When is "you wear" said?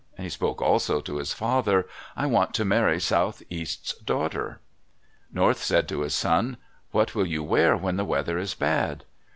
7.27-7.77